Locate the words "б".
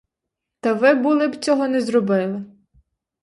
1.27-1.35